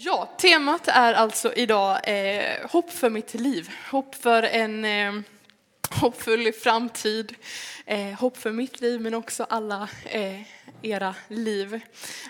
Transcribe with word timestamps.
Ja, 0.00 0.28
temat 0.38 0.88
är 0.88 1.14
alltså 1.14 1.52
idag 1.54 2.00
eh, 2.04 2.70
hopp 2.70 2.90
för 2.90 3.10
mitt 3.10 3.34
liv. 3.34 3.70
Hopp 3.90 4.14
för 4.14 4.42
en 4.42 4.84
eh, 4.84 5.12
hoppfull 5.90 6.52
framtid. 6.52 7.34
Eh, 7.86 8.12
hopp 8.12 8.36
för 8.36 8.52
mitt 8.52 8.80
liv 8.80 9.00
men 9.00 9.14
också 9.14 9.46
alla 9.48 9.88
eh, 10.04 10.40
era 10.82 11.14
liv. 11.28 11.80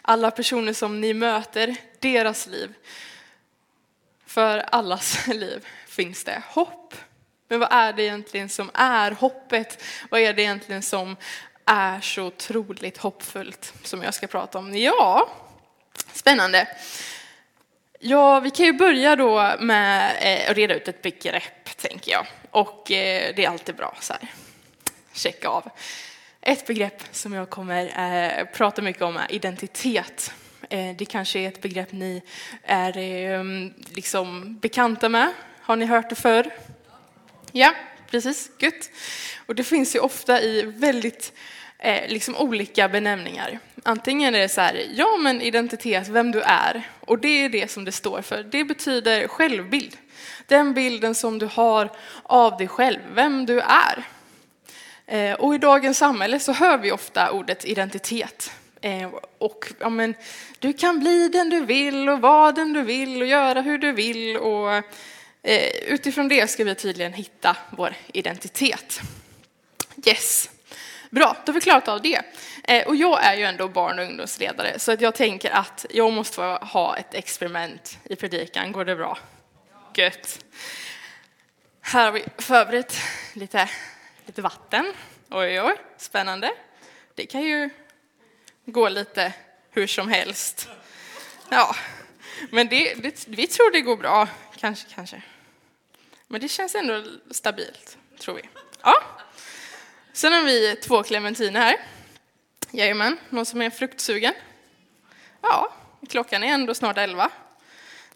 Alla 0.02 0.30
personer 0.30 0.72
som 0.72 1.00
ni 1.00 1.14
möter, 1.14 1.76
deras 1.98 2.46
liv. 2.46 2.74
För 4.26 4.58
allas 4.58 5.26
liv 5.26 5.66
finns 5.86 6.24
det 6.24 6.42
hopp. 6.48 6.94
Men 7.48 7.60
vad 7.60 7.72
är 7.72 7.92
det 7.92 8.02
egentligen 8.02 8.48
som 8.48 8.70
är 8.74 9.10
hoppet? 9.10 9.82
Vad 10.10 10.20
är 10.20 10.32
det 10.32 10.42
egentligen 10.42 10.82
som 10.82 11.16
är 11.64 12.00
så 12.00 12.22
otroligt 12.22 12.98
hoppfullt 12.98 13.72
som 13.84 14.02
jag 14.02 14.14
ska 14.14 14.26
prata 14.26 14.58
om? 14.58 14.76
Ja, 14.76 15.28
spännande. 16.12 16.68
Ja, 18.00 18.40
vi 18.40 18.50
kan 18.50 18.66
ju 18.66 18.72
börja 18.72 19.16
då 19.16 19.54
med 19.60 20.16
eh, 20.20 20.50
att 20.50 20.56
reda 20.56 20.74
ut 20.74 20.88
ett 20.88 21.02
begrepp, 21.02 21.76
tänker 21.76 22.12
jag. 22.12 22.26
Och 22.50 22.92
eh, 22.92 23.34
det 23.36 23.44
är 23.44 23.48
alltid 23.48 23.74
bra 23.74 23.96
så 24.00 24.12
här. 24.12 24.28
Checka 25.12 25.48
av. 25.48 25.70
Ett 26.40 26.66
begrepp 26.66 27.02
som 27.12 27.32
jag 27.32 27.50
kommer 27.50 27.84
eh, 27.84 28.44
prata 28.44 28.82
mycket 28.82 29.02
om 29.02 29.16
är 29.16 29.32
identitet. 29.32 30.32
Det 30.96 31.04
kanske 31.08 31.38
är 31.38 31.48
ett 31.48 31.62
begrepp 31.62 31.92
ni 31.92 32.22
är 32.62 32.98
ehm, 32.98 33.74
liksom 33.90 34.58
bekanta 34.58 35.08
med. 35.08 35.32
Har 35.60 35.76
ni 35.76 35.86
hört 35.86 36.08
det 36.08 36.14
förr? 36.14 36.50
Ja, 37.52 37.74
precis. 38.10 38.50
Gött. 38.58 38.90
Och 39.46 39.54
det 39.54 39.64
finns 39.64 39.96
ju 39.96 39.98
ofta 39.98 40.40
i 40.40 40.62
väldigt 40.62 41.32
eh, 41.78 42.08
liksom 42.08 42.36
olika 42.36 42.88
benämningar. 42.88 43.58
Antingen 43.82 44.34
är 44.34 44.38
det 44.38 44.48
så 44.48 44.60
här, 44.60 44.86
ja 44.94 45.16
men 45.16 45.42
identitet, 45.42 46.08
vem 46.08 46.32
du 46.32 46.40
är. 46.40 46.90
Och 47.00 47.18
det 47.18 47.44
är 47.44 47.48
det 47.48 47.70
som 47.70 47.84
det 47.84 47.92
står 47.92 48.22
för. 48.22 48.42
Det 48.42 48.64
betyder 48.64 49.28
självbild. 49.28 49.96
Den 50.46 50.74
bilden 50.74 51.14
som 51.14 51.38
du 51.38 51.46
har 51.46 51.90
av 52.22 52.56
dig 52.56 52.68
själv, 52.68 53.00
vem 53.14 53.46
du 53.46 53.60
är. 53.60 54.04
Eh, 55.06 55.34
och 55.34 55.54
i 55.54 55.58
dagens 55.58 55.98
samhälle 55.98 56.40
så 56.40 56.52
hör 56.52 56.78
vi 56.78 56.92
ofta 56.92 57.30
ordet 57.30 57.64
identitet. 57.64 58.50
Eh, 58.80 59.10
och 59.38 59.72
ja, 59.78 59.88
men, 59.88 60.14
du 60.58 60.72
kan 60.72 61.00
bli 61.00 61.28
den 61.28 61.50
du 61.50 61.64
vill 61.64 62.08
och 62.08 62.20
vara 62.20 62.52
den 62.52 62.72
du 62.72 62.82
vill 62.82 63.22
och 63.22 63.28
göra 63.28 63.60
hur 63.60 63.78
du 63.78 63.92
vill. 63.92 64.36
Och, 64.36 64.74
eh, 65.42 65.68
utifrån 65.86 66.28
det 66.28 66.50
ska 66.50 66.64
vi 66.64 66.74
tydligen 66.74 67.12
hitta 67.12 67.56
vår 67.70 67.94
identitet. 68.12 69.00
Yes. 70.06 70.50
Bra, 71.10 71.36
då 71.44 71.52
har 71.52 71.54
vi 71.54 71.60
klarat 71.60 71.88
av 71.88 72.02
det. 72.02 72.22
Eh, 72.64 72.86
och 72.86 72.96
jag 72.96 73.24
är 73.24 73.34
ju 73.34 73.44
ändå 73.44 73.68
barn 73.68 73.98
och 73.98 74.04
ungdomsledare 74.04 74.78
så 74.78 74.92
att 74.92 75.00
jag 75.00 75.14
tänker 75.14 75.50
att 75.50 75.86
jag 75.90 76.12
måste 76.12 76.34
få 76.34 76.56
ha 76.56 76.96
ett 76.96 77.14
experiment 77.14 77.98
i 78.04 78.16
predikan. 78.16 78.72
Går 78.72 78.84
det 78.84 78.96
bra? 78.96 79.18
Gött. 79.94 80.44
Här 81.80 82.04
har 82.04 82.12
vi 82.12 82.24
förberett 82.38 82.96
lite, 83.32 83.70
lite 84.26 84.42
vatten. 84.42 84.92
Oj, 85.30 85.62
oj, 85.62 85.76
spännande. 85.96 86.52
Det 87.14 87.26
kan 87.26 87.42
ju 87.42 87.70
gå 88.64 88.88
lite 88.88 89.32
hur 89.70 89.86
som 89.86 90.08
helst. 90.08 90.68
Ja, 91.48 91.76
men 92.50 92.68
det, 92.68 92.94
det, 92.94 93.28
vi 93.28 93.46
tror 93.46 93.72
det 93.72 93.80
går 93.80 93.96
bra. 93.96 94.28
Kanske, 94.56 94.86
kanske. 94.94 95.22
Men 96.26 96.40
det 96.40 96.48
känns 96.48 96.74
ändå 96.74 97.04
stabilt, 97.30 97.98
tror 98.18 98.34
vi. 98.34 98.42
Ja. 98.82 99.02
Sen 100.12 100.32
har 100.32 100.42
vi 100.42 100.76
två 100.76 101.02
clementiner 101.02 101.60
här. 101.60 101.76
Jajamän, 102.70 103.18
någon 103.30 103.46
som 103.46 103.62
är 103.62 103.70
fruktsugen? 103.70 104.34
Ja, 105.42 105.72
klockan 106.08 106.42
är 106.42 106.48
ändå 106.48 106.74
snart 106.74 106.98
elva. 106.98 107.30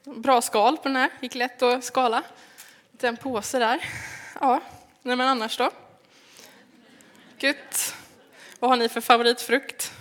Bra 0.05 0.43
skal 0.43 0.77
på 0.77 0.83
den 0.83 0.97
här, 0.97 1.11
gick 1.21 1.35
lätt 1.35 1.63
att 1.63 1.85
skala. 1.85 2.23
En 3.01 3.17
påse 3.17 3.59
där. 3.59 3.85
Ja, 4.41 4.61
nej 5.03 5.17
men 5.17 5.29
annars 5.29 5.57
då? 5.57 5.71
Gött. 7.39 7.95
Vad 8.59 8.71
har 8.71 8.77
ni 8.77 8.89
för 8.89 9.01
favoritfrukt? 9.01 9.93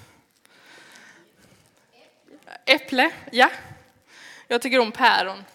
Äpple, 2.65 3.11
ja. 3.31 3.49
Jag 4.47 4.61
tycker 4.61 4.79
om 4.79 4.91
päron. 4.91 5.45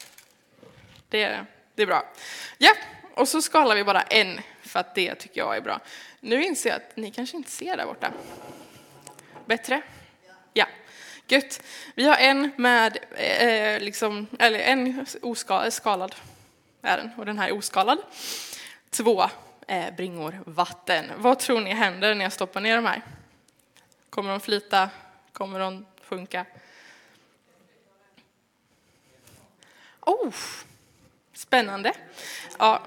Det, 1.09 1.45
det 1.75 1.83
är 1.83 1.87
bra. 1.87 2.13
Ja, 2.59 2.73
och 3.15 3.29
så 3.29 3.43
skalar 3.43 3.77
vi 3.77 3.85
bara 3.85 4.03
en, 4.03 4.41
för 4.77 4.81
att 4.81 4.95
det 4.95 5.15
tycker 5.15 5.41
jag 5.41 5.57
är 5.57 5.61
bra. 5.61 5.81
Nu 6.21 6.45
inser 6.45 6.71
jag 6.71 6.77
att 6.77 6.97
ni 6.97 7.11
kanske 7.11 7.37
inte 7.37 7.51
ser 7.51 7.77
där 7.77 7.87
borta. 7.87 8.13
Bättre? 9.47 9.83
Ja. 10.53 10.67
Gött. 11.29 11.63
Vi 11.95 12.05
har 12.05 12.17
en 12.17 12.51
med, 12.57 12.99
eh, 13.15 13.81
liksom, 13.81 14.27
eller 14.39 14.59
en 14.59 15.07
oskalad 15.23 16.15
är 16.83 16.97
den, 16.97 17.11
och 17.17 17.27
den 17.27 17.39
här 17.39 17.49
är 17.49 17.53
oskalad. 17.53 17.99
Två 18.91 19.25
eh, 19.69 19.95
bringor 19.97 20.43
vatten. 20.47 21.05
Vad 21.17 21.39
tror 21.39 21.61
ni 21.61 21.75
händer 21.75 22.15
när 22.15 22.25
jag 22.25 22.33
stoppar 22.33 22.61
ner 22.61 22.77
de 22.77 22.85
här? 22.85 23.03
Kommer 24.11 24.31
de 24.31 24.41
flyta? 24.41 24.91
Kommer 25.33 25.61
de 25.61 25.87
sjunka? 26.03 26.47
Oh, 30.01 30.35
spännande. 31.33 31.93
Ja, 32.59 32.83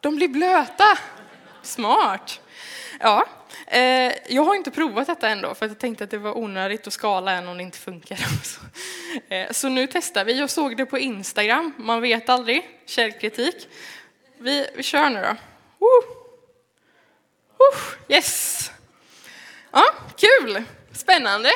de 0.00 0.16
blir 0.16 0.28
blöta. 0.28 0.98
Smart. 1.62 2.40
Ja, 3.00 3.26
eh, 3.66 4.12
jag 4.28 4.44
har 4.44 4.54
inte 4.54 4.70
provat 4.70 5.06
detta 5.06 5.28
ändå 5.28 5.54
för 5.54 5.68
jag 5.68 5.78
tänkte 5.78 6.04
att 6.04 6.10
det 6.10 6.18
var 6.18 6.38
onödigt 6.38 6.86
att 6.86 6.92
skala 6.92 7.32
en 7.32 7.48
om 7.48 7.56
det 7.56 7.62
inte 7.62 7.78
funkar. 7.78 8.16
Så, 8.44 8.60
eh, 9.34 9.50
så 9.50 9.68
nu 9.68 9.86
testar 9.86 10.24
vi. 10.24 10.38
Jag 10.38 10.50
såg 10.50 10.76
det 10.76 10.86
på 10.86 10.98
Instagram. 10.98 11.72
Man 11.78 12.00
vet 12.00 12.28
aldrig. 12.28 12.80
Källkritik. 12.86 13.68
Vi, 14.38 14.66
vi 14.74 14.82
kör 14.82 15.10
nu 15.10 15.20
då. 15.20 15.28
Uh. 15.86 16.18
Uh, 17.60 17.78
yes! 18.08 18.70
Ja, 19.70 19.84
kul! 20.16 20.64
Spännande. 20.92 21.50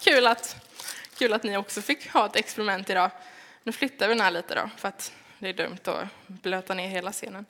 Kul 0.00 0.26
att, 0.26 0.56
kul 1.18 1.32
att 1.32 1.42
ni 1.42 1.56
också 1.56 1.82
fick 1.82 2.12
ha 2.12 2.26
ett 2.26 2.36
experiment 2.36 2.90
idag. 2.90 3.10
Nu 3.62 3.72
flyttar 3.72 4.08
vi 4.08 4.14
den 4.14 4.24
här 4.24 4.30
lite 4.30 4.54
då, 4.54 4.70
för 4.76 4.88
att 4.88 5.12
det 5.38 5.48
är 5.48 5.52
dumt 5.52 5.78
att 5.84 6.08
blöta 6.26 6.74
ner 6.74 6.88
hela 6.88 7.12
scenen. 7.12 7.46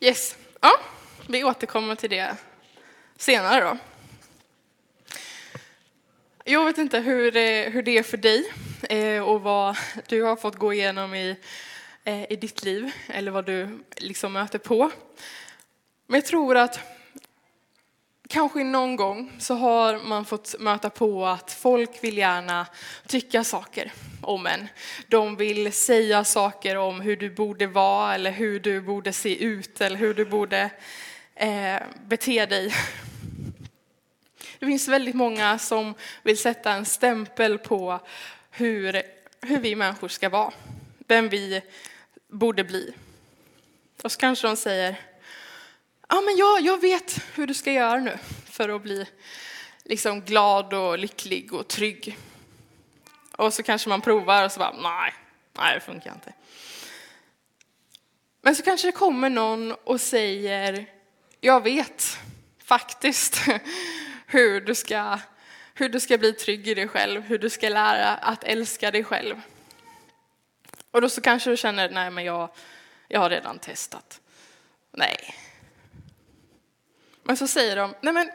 Yes, 0.00 0.36
ja, 0.60 0.80
vi 1.28 1.44
återkommer 1.44 1.94
till 1.94 2.10
det 2.10 2.36
senare 3.16 3.60
då. 3.64 3.78
Jag 6.44 6.64
vet 6.64 6.78
inte 6.78 6.98
hur 6.98 7.32
det, 7.32 7.70
hur 7.72 7.82
det 7.82 7.98
är 7.98 8.02
för 8.02 8.16
dig 8.16 8.52
eh, 8.82 9.22
och 9.22 9.42
vad 9.42 9.76
du 10.08 10.22
har 10.22 10.36
fått 10.36 10.56
gå 10.56 10.72
igenom 10.72 11.14
i, 11.14 11.36
eh, 12.04 12.32
i 12.32 12.36
ditt 12.36 12.64
liv 12.64 12.92
eller 13.08 13.30
vad 13.30 13.46
du 13.46 13.84
liksom 13.96 14.32
möter 14.32 14.58
på. 14.58 14.90
Men 16.06 16.20
jag 16.20 16.26
tror 16.26 16.56
att 16.56 16.95
kanske 18.28 18.64
någon 18.64 18.96
gång 18.96 19.32
så 19.38 19.54
har 19.54 19.98
man 19.98 20.24
fått 20.24 20.54
möta 20.58 20.90
på 20.90 21.26
att 21.26 21.52
folk 21.52 22.04
vill 22.04 22.18
gärna 22.18 22.66
tycka 23.06 23.44
saker 23.44 23.92
om 24.20 24.46
en. 24.46 24.68
De 25.08 25.36
vill 25.36 25.72
säga 25.72 26.24
saker 26.24 26.76
om 26.76 27.00
hur 27.00 27.16
du 27.16 27.30
borde 27.30 27.66
vara 27.66 28.14
eller 28.14 28.30
hur 28.30 28.60
du 28.60 28.80
borde 28.80 29.12
se 29.12 29.44
ut 29.44 29.80
eller 29.80 29.96
hur 29.96 30.14
du 30.14 30.24
borde 30.24 30.70
eh, 31.34 31.76
bete 32.06 32.46
dig. 32.46 32.74
Det 34.58 34.66
finns 34.66 34.88
väldigt 34.88 35.14
många 35.14 35.58
som 35.58 35.94
vill 36.22 36.38
sätta 36.38 36.72
en 36.72 36.84
stämpel 36.84 37.58
på 37.58 38.00
hur, 38.50 39.02
hur 39.40 39.58
vi 39.58 39.76
människor 39.76 40.08
ska 40.08 40.28
vara, 40.28 40.52
vem 40.98 41.28
vi 41.28 41.62
borde 42.28 42.64
bli. 42.64 42.94
Och 44.02 44.12
så 44.12 44.18
kanske 44.18 44.46
de 44.46 44.56
säger, 44.56 44.96
ja 46.08 46.20
men 46.20 46.36
jag, 46.36 46.60
jag 46.60 46.80
vet 46.80 47.20
hur 47.34 47.46
du 47.46 47.54
ska 47.54 47.72
göra 47.72 48.00
nu 48.00 48.18
för 48.50 48.68
att 48.68 48.82
bli 48.82 49.06
liksom 49.84 50.20
glad 50.20 50.74
och 50.74 50.98
lycklig 50.98 51.52
och 51.52 51.68
trygg. 51.68 52.18
Och 53.36 53.54
så 53.54 53.62
kanske 53.62 53.88
man 53.88 54.00
provar 54.00 54.44
och 54.44 54.52
så 54.52 54.58
bara, 54.58 54.76
nej, 54.82 55.14
nej 55.52 55.74
det 55.74 55.80
funkar 55.80 56.12
inte. 56.12 56.32
Men 58.42 58.56
så 58.56 58.62
kanske 58.62 58.88
det 58.88 58.92
kommer 58.92 59.30
någon 59.30 59.72
och 59.72 60.00
säger, 60.00 60.86
jag 61.40 61.62
vet 61.62 62.18
faktiskt 62.64 63.40
hur 64.26 64.60
du 64.60 64.74
ska 64.74 65.18
hur 65.78 65.88
du 65.88 66.00
ska 66.00 66.18
bli 66.18 66.32
trygg 66.32 66.68
i 66.68 66.74
dig 66.74 66.88
själv, 66.88 67.22
hur 67.22 67.38
du 67.38 67.50
ska 67.50 67.68
lära 67.68 68.16
att 68.16 68.44
älska 68.44 68.90
dig 68.90 69.04
själv. 69.04 69.40
Och 70.90 71.00
då 71.00 71.08
så 71.08 71.20
kanske 71.20 71.50
du 71.50 71.56
känner, 71.56 71.90
nej 71.90 72.10
men 72.10 72.24
jag, 72.24 72.50
jag 73.08 73.20
har 73.20 73.30
redan 73.30 73.58
testat. 73.58 74.20
Nej. 74.92 75.34
Men 77.26 77.36
så 77.36 77.46
säger 77.46 77.76
de, 77.76 77.94
nej 78.00 78.12
men 78.12 78.30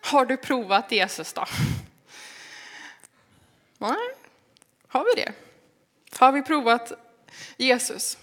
har 0.00 0.26
du 0.26 0.36
provat 0.36 0.92
Jesus 0.92 1.32
då? 1.32 1.44
Nej, 3.78 3.96
har 4.88 5.04
vi 5.04 5.22
det? 5.22 5.32
Har 6.18 6.32
vi 6.32 6.42
provat 6.42 6.92
Jesus 7.56 8.18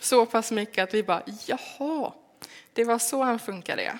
så 0.00 0.26
pass 0.26 0.50
mycket 0.50 0.84
att 0.84 0.94
vi 0.94 1.02
bara, 1.02 1.22
jaha, 1.46 2.12
det 2.72 2.84
var 2.84 2.98
så 2.98 3.22
han 3.22 3.38
funkade. 3.38 3.98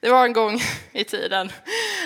Det 0.00 0.10
var 0.10 0.24
en 0.24 0.32
gång 0.32 0.60
i 0.92 1.04
tiden 1.04 1.52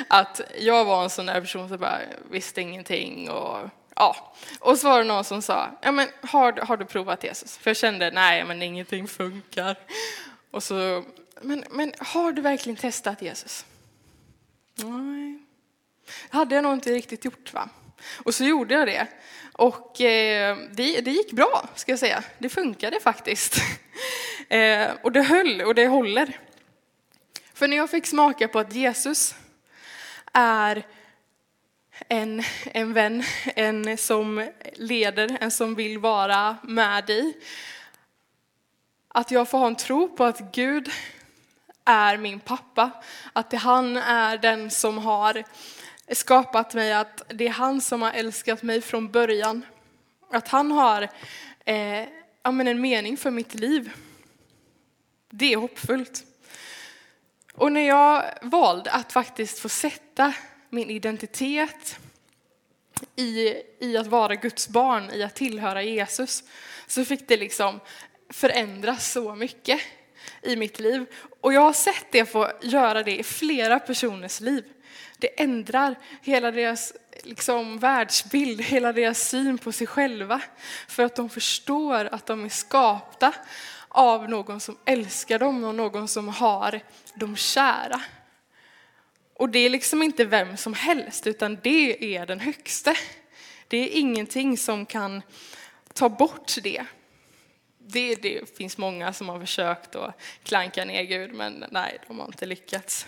att 0.09 0.41
jag 0.59 0.85
var 0.85 1.03
en 1.03 1.11
sån 1.11 1.27
där 1.27 1.41
person 1.41 1.69
som 1.69 1.79
bara 1.79 1.99
visste 2.31 2.61
ingenting 2.61 3.31
och 3.31 3.59
ja. 3.97 4.35
Och 4.61 4.79
så 4.79 4.89
var 4.89 4.99
det 4.99 5.05
någon 5.05 5.25
som 5.25 5.43
sa, 5.43 5.71
ja 5.83 5.93
men 5.93 6.09
har, 6.23 6.53
har 6.53 6.77
du 6.77 6.85
provat 6.85 7.25
Jesus? 7.25 7.59
För 7.59 7.71
jag 7.71 7.77
kände, 7.77 8.11
nej 8.11 8.45
men 8.45 8.63
ingenting 8.63 9.09
funkar. 9.09 9.77
Och 10.51 10.63
så, 10.63 11.05
men, 11.41 11.65
men 11.71 11.93
har 11.99 12.33
du 12.33 12.43
verkligen 12.43 12.77
testat 12.77 13.23
Jesus? 13.23 13.65
Nej. 14.75 15.39
Det 16.31 16.37
hade 16.37 16.55
jag 16.55 16.63
nog 16.65 16.73
inte 16.73 16.93
riktigt 16.93 17.25
gjort 17.25 17.53
va. 17.53 17.69
Och 18.25 18.35
så 18.35 18.45
gjorde 18.45 18.75
jag 18.75 18.89
det. 18.89 19.07
Och 19.53 20.01
eh, 20.01 20.57
det, 20.71 21.01
det, 21.01 21.11
gick 21.11 21.33
bra, 21.33 21.69
ska 21.75 21.93
jag 21.93 21.99
säga. 21.99 22.25
Det 22.39 22.49
funkade 22.49 23.01
faktiskt. 23.01 23.57
eh, 24.49 24.91
och 25.03 25.13
det 25.13 25.23
höll 25.23 25.61
och 25.61 25.75
det 25.75 25.87
håller. 25.87 26.39
För 27.55 27.69
när 27.69 27.77
jag 27.77 27.91
fick 27.91 28.07
smaka 28.07 28.49
på 28.49 28.59
att 28.59 28.75
Jesus 28.75 29.35
är 30.33 30.87
en, 32.09 32.43
en 32.65 32.93
vän, 32.93 33.25
en 33.45 33.99
som 33.99 34.51
leder, 34.73 35.37
en 35.41 35.51
som 35.51 35.75
vill 35.75 35.99
vara 35.99 36.57
med 36.63 37.07
dig. 37.07 37.35
Att 39.09 39.31
jag 39.31 39.49
får 39.49 39.59
ha 39.59 39.67
en 39.67 39.77
tro 39.77 40.09
på 40.17 40.25
att 40.25 40.53
Gud 40.53 40.91
är 41.85 42.17
min 42.17 42.41
pappa, 42.41 42.91
att 43.33 43.53
han 43.53 43.97
är 43.97 44.39
den 44.39 44.71
som 44.71 44.99
har 44.99 45.45
skapat 46.13 46.75
mig, 46.75 46.93
att 46.93 47.23
det 47.29 47.47
är 47.47 47.51
han 47.51 47.81
som 47.81 48.03
har 48.03 48.11
älskat 48.13 48.63
mig 48.63 48.81
från 48.81 49.11
början. 49.11 49.67
Att 50.31 50.49
han 50.49 50.71
har 50.71 51.09
eh, 51.65 52.09
ja, 52.43 52.51
men 52.51 52.69
en 52.69 52.81
mening 52.81 53.17
för 53.17 53.31
mitt 53.31 53.55
liv. 53.55 53.93
Det 55.31 55.53
är 55.53 55.57
hoppfullt. 55.57 56.25
Och 57.55 57.73
när 57.73 57.89
jag 57.89 58.25
valde 58.43 58.91
att 58.91 59.13
faktiskt 59.13 59.59
få 59.59 59.69
sätta 59.69 60.35
min 60.69 60.91
identitet 60.91 61.99
i, 63.17 63.55
i 63.79 63.97
att 63.97 64.07
vara 64.07 64.35
Guds 64.35 64.69
barn, 64.69 65.11
i 65.11 65.23
att 65.23 65.35
tillhöra 65.35 65.83
Jesus, 65.83 66.45
så 66.87 67.05
fick 67.05 67.29
det 67.29 67.37
liksom 67.37 67.81
förändras 68.31 69.13
så 69.13 69.35
mycket 69.35 69.81
i 70.43 70.57
mitt 70.57 70.81
liv. 70.81 71.07
Och 71.41 71.53
jag 71.53 71.61
har 71.61 71.73
sett 71.73 72.07
det 72.11 72.25
få 72.25 72.51
göra 72.63 73.03
det 73.03 73.19
i 73.19 73.23
flera 73.23 73.81
personers 73.81 74.41
liv. 74.41 74.65
Det 75.19 75.41
ändrar 75.43 75.95
hela 76.23 76.51
deras 76.51 76.93
liksom, 77.23 77.79
världsbild, 77.79 78.61
hela 78.61 78.93
deras 78.93 79.29
syn 79.29 79.59
på 79.59 79.73
sig 79.73 79.87
själva. 79.87 80.41
För 80.89 81.05
att 81.05 81.17
de 81.17 81.31
förstår 81.31 82.05
att 82.05 82.27
de 82.27 82.45
är 82.45 82.49
skapta 82.49 83.35
av 83.89 84.29
någon 84.29 84.61
som 84.61 84.79
älskar 84.85 85.39
dem 85.39 85.65
och 85.65 85.75
någon 85.75 86.09
som 86.09 86.29
har 86.29 86.81
dem 87.15 87.37
kära. 87.37 88.01
Och 89.35 89.49
det 89.49 89.59
är 89.59 89.71
liksom 89.71 90.03
inte 90.03 90.25
vem 90.25 90.57
som 90.57 90.75
helst, 90.75 91.27
utan 91.27 91.59
det 91.63 92.17
är 92.17 92.27
den 92.27 92.41
högste. 92.41 92.95
Det 93.69 93.77
är 93.77 93.89
ingenting 93.89 94.59
som 94.59 94.87
kan 94.87 95.23
ta 95.95 96.09
bort 96.09 96.55
det. 96.63 96.85
Det, 97.87 98.15
det 98.15 98.57
finns 98.57 98.79
många 98.79 99.13
som 99.13 99.29
har 99.29 99.41
försökt 99.41 99.97
att 99.97 100.21
klanka 100.43 100.85
ner 100.85 101.03
Gud, 101.03 101.35
men 101.35 101.65
nej, 101.71 101.99
de 102.09 102.19
har 102.19 102.27
inte 102.27 102.47
lyckats. 102.47 103.07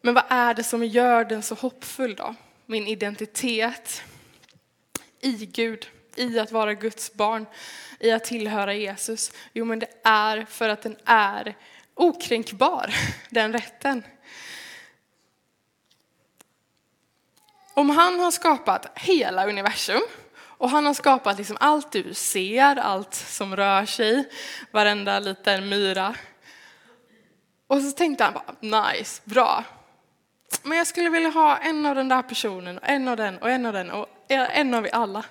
Men 0.00 0.14
vad 0.14 0.24
är 0.28 0.54
det 0.54 0.64
som 0.64 0.84
gör 0.84 1.24
den 1.24 1.42
så 1.42 1.54
hoppfull 1.54 2.14
då? 2.14 2.34
Min 2.66 2.86
identitet 2.86 4.02
i 5.20 5.46
Gud, 5.46 5.86
i 6.16 6.38
att 6.38 6.52
vara 6.52 6.74
Guds 6.74 7.12
barn, 7.12 7.46
i 8.00 8.10
att 8.10 8.24
tillhöra 8.24 8.74
Jesus? 8.74 9.32
Jo, 9.52 9.64
men 9.64 9.78
det 9.78 9.88
är 10.02 10.44
för 10.44 10.68
att 10.68 10.82
den 10.82 10.96
är 11.04 11.56
okränkbar, 11.94 12.94
den 13.30 13.52
rätten. 13.52 14.02
Om 17.74 17.90
han 17.90 18.20
har 18.20 18.30
skapat 18.30 18.98
hela 18.98 19.46
universum 19.46 20.02
och 20.64 20.70
han 20.70 20.86
har 20.86 20.94
skapat 20.94 21.38
liksom 21.38 21.56
allt 21.60 21.92
du 21.92 22.14
ser, 22.14 22.76
allt 22.76 23.14
som 23.14 23.56
rör 23.56 23.86
sig, 23.86 24.28
varenda 24.70 25.18
liten 25.20 25.68
myra. 25.68 26.14
Och 27.66 27.82
så 27.82 27.90
tänkte 27.90 28.24
han 28.24 28.32
bara, 28.32 28.82
nice, 28.92 29.22
bra, 29.24 29.64
men 30.62 30.78
jag 30.78 30.86
skulle 30.86 31.10
vilja 31.10 31.28
ha 31.28 31.56
en 31.56 31.86
av 31.86 31.94
den 31.94 32.08
där 32.08 32.22
personen, 32.22 32.78
och 32.78 32.88
en 32.88 33.08
av 33.08 33.16
den 33.16 33.38
och 33.38 33.50
en 33.50 33.66
av 33.66 33.72
den 33.72 33.90
och 33.90 34.08
en 34.28 34.74
av 34.74 34.86
er 34.86 34.94
alla. 34.94 35.24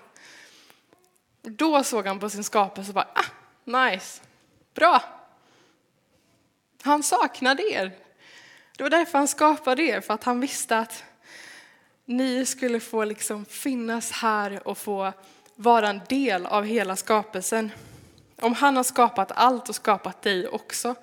Då 1.42 1.84
såg 1.84 2.08
han 2.08 2.20
på 2.20 2.30
sin 2.30 2.44
skapelse 2.44 2.90
och 2.90 2.96
bara, 2.96 3.10
ah, 3.14 3.90
nice, 3.90 4.22
bra. 4.74 5.04
Han 6.84 7.04
saknade 7.04 7.64
er. 7.64 7.92
Det 8.78 8.84
var 8.84 8.90
därför 8.90 9.18
han 9.18 9.28
skapade 9.28 9.84
er, 9.84 10.02
för 10.02 10.14
att 10.14 10.24
han 10.24 10.40
visste 10.40 10.78
att 10.78 11.04
ni 12.06 12.46
skulle 12.46 12.80
få 12.80 13.04
liksom 13.04 13.46
finnas 13.46 14.12
här 14.12 14.68
och 14.68 14.78
få 14.78 15.14
vara 15.56 15.90
en 15.90 16.02
del 16.10 16.46
av 16.46 16.64
hela 16.64 16.96
skapelsen. 16.96 17.72
Om 18.36 18.54
han 18.54 18.76
har 18.76 18.84
skapat 18.84 19.32
allt 19.32 19.70
och 19.70 19.76
skapat 19.76 20.22
dig 20.22 20.48
också, 20.48 20.96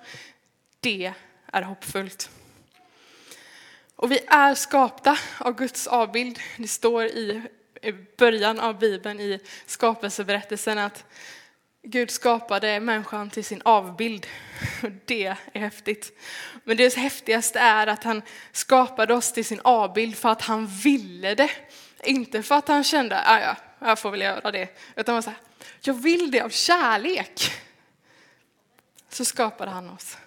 det 0.79 1.13
är 1.51 1.61
hoppfullt. 1.61 2.29
Och 3.95 4.11
vi 4.11 4.19
är 4.27 4.55
skapta 4.55 5.17
av 5.37 5.55
Guds 5.55 5.87
avbild. 5.87 6.39
Det 6.57 6.67
står 6.67 7.05
i 7.05 7.41
början 8.17 8.59
av 8.59 8.79
Bibeln 8.79 9.19
i 9.19 9.39
skapelseberättelsen 9.65 10.77
att 10.77 11.05
Gud 11.83 12.11
skapade 12.11 12.79
människan 12.79 13.29
till 13.29 13.45
sin 13.45 13.61
avbild. 13.65 14.27
Det 15.05 15.25
är 15.25 15.59
häftigt. 15.59 16.19
Men 16.63 16.77
det 16.77 16.95
häftigaste 16.95 17.59
är 17.59 17.87
att 17.87 18.03
han 18.03 18.21
skapade 18.51 19.13
oss 19.13 19.33
till 19.33 19.45
sin 19.45 19.61
avbild 19.63 20.15
för 20.15 20.29
att 20.29 20.41
han 20.41 20.67
ville 20.67 21.35
det. 21.35 21.51
Inte 22.03 22.43
för 22.43 22.55
att 22.55 22.67
han 22.67 22.83
kände, 22.83 23.21
ah, 23.25 23.39
ja, 23.39 23.55
jag 23.79 23.99
får 23.99 24.11
väl 24.11 24.21
göra 24.21 24.51
det. 24.51 24.79
Utan 24.95 25.13
han 25.13 25.23
sa, 25.23 25.33
jag 25.81 25.93
vill 25.93 26.31
det 26.31 26.41
av 26.41 26.49
kärlek. 26.49 27.51
Så 29.09 29.25
skapade 29.25 29.71
han 29.71 29.89
oss. 29.89 30.17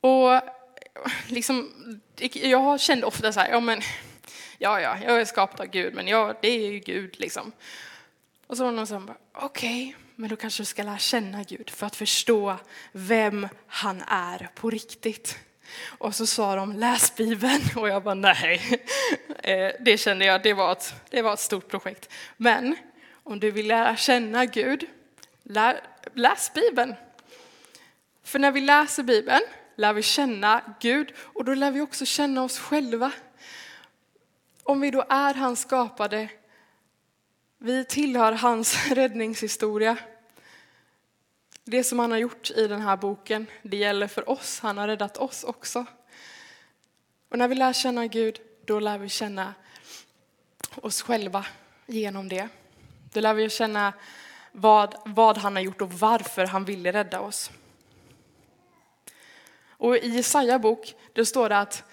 Och 0.00 0.40
liksom, 1.26 1.72
jag 2.32 2.80
kände 2.80 3.06
ofta 3.06 3.32
så 3.32 3.40
här, 3.40 3.48
ja 3.48 3.60
men, 3.60 3.82
ja 4.60 4.80
ja, 4.80 4.98
jag 5.04 5.20
är 5.20 5.24
skapad 5.24 5.60
av 5.60 5.66
Gud, 5.66 5.94
men 5.94 6.08
ja, 6.08 6.34
det 6.42 6.48
är 6.48 6.72
ju 6.72 6.78
Gud 6.78 7.20
liksom. 7.20 7.52
Och 8.46 8.56
så 8.56 8.64
var 8.64 8.70
det 8.70 8.76
någon 8.76 8.86
som 8.86 9.06
bara, 9.06 9.16
okej, 9.32 9.88
okay, 9.88 9.94
men 10.16 10.30
då 10.30 10.36
kanske 10.36 10.62
du 10.62 10.66
ska 10.66 10.82
lära 10.82 10.98
känna 10.98 11.42
Gud 11.42 11.70
för 11.70 11.86
att 11.86 11.96
förstå 11.96 12.56
vem 12.92 13.48
han 13.66 14.02
är 14.06 14.48
på 14.54 14.70
riktigt. 14.70 15.38
Och 15.86 16.14
så 16.14 16.26
sa 16.26 16.56
de, 16.56 16.72
läs 16.72 17.16
Bibeln. 17.16 17.62
Och 17.76 17.88
jag 17.88 18.02
bara, 18.02 18.14
nej. 18.14 18.84
Eh, 19.42 19.72
det 19.80 19.98
kände 19.98 20.24
jag, 20.24 20.42
det 20.42 20.54
var 20.54 20.72
ett, 20.72 20.94
det 21.10 21.22
var 21.22 21.34
ett 21.34 21.40
stort 21.40 21.68
projekt. 21.68 22.12
Men 22.36 22.76
om 23.12 23.40
du 23.40 23.50
vill 23.50 23.66
lära 23.66 23.96
känna 23.96 24.46
Gud, 24.46 24.86
lär, 25.42 25.80
läs 26.14 26.52
Bibeln. 26.54 26.94
För 28.24 28.38
när 28.38 28.50
vi 28.50 28.60
läser 28.60 29.02
Bibeln 29.02 29.42
lär 29.76 29.92
vi 29.92 30.02
känna 30.02 30.60
Gud 30.80 31.12
och 31.18 31.44
då 31.44 31.54
lär 31.54 31.70
vi 31.70 31.80
också 31.80 32.06
känna 32.06 32.42
oss 32.42 32.58
själva. 32.58 33.12
Om 34.70 34.80
vi 34.80 34.90
då 34.90 35.04
är 35.08 35.34
hans 35.34 35.60
skapade, 35.60 36.28
vi 37.58 37.84
tillhör 37.84 38.32
hans 38.32 38.86
räddningshistoria. 38.90 39.96
Det 41.64 41.84
som 41.84 41.98
han 41.98 42.10
har 42.10 42.18
gjort 42.18 42.50
i 42.50 42.66
den 42.66 42.80
här 42.80 42.96
boken, 42.96 43.46
det 43.62 43.76
gäller 43.76 44.06
för 44.06 44.30
oss. 44.30 44.60
Han 44.60 44.78
har 44.78 44.88
räddat 44.88 45.16
oss 45.16 45.44
också. 45.44 45.84
Och 47.28 47.38
när 47.38 47.48
vi 47.48 47.54
lär 47.54 47.72
känna 47.72 48.06
Gud, 48.06 48.40
då 48.64 48.80
lär 48.80 48.98
vi 48.98 49.08
känna 49.08 49.54
oss 50.74 51.02
själva 51.02 51.46
genom 51.86 52.28
det. 52.28 52.48
Då 53.12 53.20
lär 53.20 53.34
vi 53.34 53.50
känna 53.50 53.92
vad, 54.52 54.94
vad 55.04 55.38
han 55.38 55.56
har 55.56 55.62
gjort 55.62 55.80
och 55.80 55.92
varför 55.92 56.46
han 56.46 56.64
ville 56.64 56.92
rädda 56.92 57.20
oss. 57.20 57.50
Och 59.68 59.96
i 59.96 60.08
Jesaja 60.08 60.58
bok, 60.58 60.94
då 61.12 61.24
står 61.24 61.48
det 61.48 61.58
att 61.58 61.84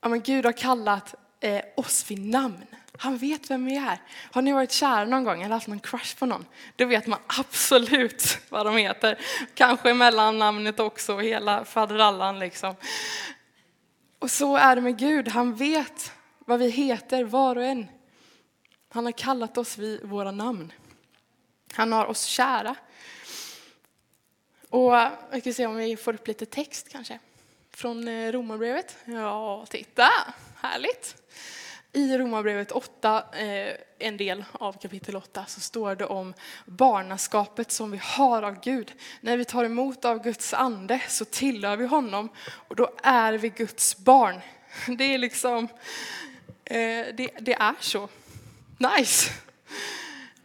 ja, 0.00 0.08
men 0.08 0.20
Gud 0.20 0.44
har 0.44 0.52
kallat 0.52 1.14
eh, 1.40 1.62
oss 1.76 2.10
vid 2.10 2.26
namn. 2.26 2.66
Han 2.98 3.16
vet 3.16 3.50
vem 3.50 3.64
vi 3.64 3.76
är. 3.76 4.02
Har 4.32 4.42
ni 4.42 4.52
varit 4.52 4.72
kära 4.72 5.04
någon 5.04 5.24
gång 5.24 5.42
eller 5.42 5.54
haft 5.54 5.66
någon 5.66 5.80
crush 5.80 6.18
på 6.18 6.26
någon? 6.26 6.46
Då 6.76 6.86
vet 6.86 7.06
man 7.06 7.18
absolut 7.26 8.38
vad 8.48 8.66
de 8.66 8.76
heter. 8.76 9.18
Kanske 9.54 9.94
mellannamnet 9.94 10.80
också, 10.80 11.18
hela 11.18 11.64
faderallan 11.64 12.38
liksom. 12.38 12.74
Och 14.18 14.30
så 14.30 14.56
är 14.56 14.76
det 14.76 14.82
med 14.82 14.98
Gud. 14.98 15.28
Han 15.28 15.54
vet 15.54 16.12
vad 16.38 16.58
vi 16.58 16.70
heter, 16.70 17.24
var 17.24 17.56
och 17.56 17.64
en. 17.64 17.88
Han 18.88 19.04
har 19.04 19.12
kallat 19.12 19.58
oss 19.58 19.78
vid 19.78 20.04
våra 20.04 20.30
namn. 20.30 20.72
Han 21.72 21.92
har 21.92 22.06
oss 22.06 22.24
kära. 22.24 22.74
Och 24.70 24.92
vi 25.32 25.40
ska 25.40 25.52
se 25.52 25.66
om 25.66 25.76
vi 25.76 25.96
får 25.96 26.14
upp 26.14 26.28
lite 26.28 26.46
text 26.46 26.88
kanske. 26.92 27.18
Från 27.70 28.08
eh, 28.08 28.32
Romarbrevet. 28.32 28.96
Ja, 29.04 29.66
titta, 29.70 30.08
härligt. 30.60 31.16
I 31.92 32.18
Romarbrevet 32.18 32.72
8, 32.72 33.24
eh, 33.32 33.74
en 33.98 34.16
del 34.16 34.44
av 34.52 34.72
kapitel 34.72 35.16
8, 35.16 35.44
så 35.48 35.60
står 35.60 35.94
det 35.94 36.04
om 36.06 36.34
barnaskapet 36.66 37.72
som 37.72 37.90
vi 37.90 38.00
har 38.02 38.42
av 38.42 38.60
Gud. 38.60 38.92
När 39.20 39.36
vi 39.36 39.44
tar 39.44 39.64
emot 39.64 40.04
av 40.04 40.22
Guds 40.22 40.54
ande 40.54 41.00
så 41.08 41.24
tillhör 41.24 41.76
vi 41.76 41.86
honom 41.86 42.28
och 42.68 42.76
då 42.76 42.90
är 43.02 43.32
vi 43.32 43.48
Guds 43.48 43.96
barn. 43.96 44.40
Det 44.98 45.14
är 45.14 45.18
liksom, 45.18 45.68
eh, 46.64 47.06
det, 47.14 47.30
det 47.40 47.54
är 47.54 47.74
så. 47.80 48.08
Nice! 48.78 49.30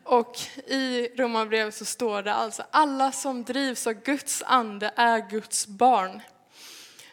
Och 0.04 0.40
i 0.68 1.10
Romarbrevet 1.18 1.76
så 1.76 1.86
står 1.86 2.24
det 2.24 2.34
alltså, 2.34 2.64
alla 2.72 3.12
som 3.12 3.44
drivs 3.44 3.88
av 3.88 3.94
Guds 3.94 4.44
ande 4.46 4.92
är 4.96 5.30
Guds 5.30 5.68
barn. 5.68 6.22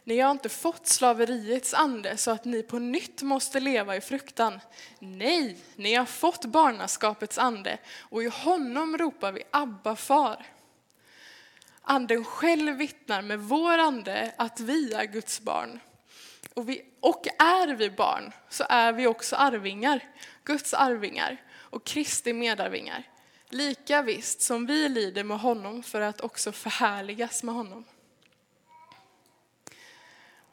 Ni 0.05 0.19
har 0.19 0.31
inte 0.31 0.49
fått 0.49 0.87
slaveriets 0.87 1.75
ande 1.75 2.17
så 2.17 2.31
att 2.31 2.45
ni 2.45 2.63
på 2.63 2.79
nytt 2.79 3.23
måste 3.23 3.61
leva 3.61 3.97
i 3.97 4.01
fruktan. 4.01 4.61
Nej, 4.99 5.57
ni 5.77 5.95
har 5.95 6.05
fått 6.05 6.45
barnaskapets 6.45 7.39
ande 7.39 7.79
och 7.99 8.23
i 8.23 8.29
honom 8.29 8.99
ropar 8.99 9.33
vi 9.33 9.43
Abba 9.51 9.97
far. 9.97 10.47
Anden 11.83 12.25
själv 12.25 12.77
vittnar 12.77 13.23
med 13.23 13.41
vår 13.41 13.79
ande 13.79 14.35
att 14.37 14.61
vi 14.61 14.93
är 14.93 15.05
Guds 15.05 15.41
barn. 15.41 15.81
Och, 16.55 16.69
vi, 16.69 16.83
och 17.01 17.27
är 17.39 17.75
vi 17.75 17.91
barn 17.91 18.33
så 18.49 18.65
är 18.69 18.93
vi 18.93 19.07
också 19.07 19.37
arvingar, 19.37 20.09
Guds 20.45 20.75
arvingar 20.75 21.37
och 21.57 21.85
Kristi 21.85 22.33
medarvingar. 22.33 23.05
Lika 23.49 24.03
visst 24.03 24.43
som 24.43 24.67
vi 24.67 24.89
lider 24.89 25.25
med 25.25 25.41
honom 25.41 25.83
för 25.83 26.01
att 26.01 26.21
också 26.21 26.53
förhärligas 26.53 27.43
med 27.43 27.55
honom. 27.55 27.85